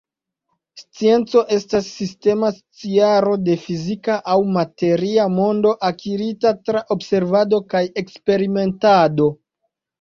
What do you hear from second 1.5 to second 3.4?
estas sistema sciaro